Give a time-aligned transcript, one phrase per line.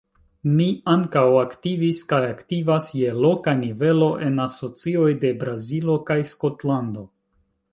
[0.51, 7.07] Mi ankaŭ aktivis kaj aktivas je loka nivelo en asocioj de Brazilo kaj Skotlando.